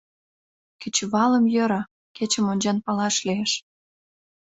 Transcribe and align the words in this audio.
—Кечывалым, 0.81 1.45
йӧра, 1.53 1.81
кечым 2.15 2.45
ончен 2.51 2.77
палаш 2.85 3.15
лиеш. 3.27 3.51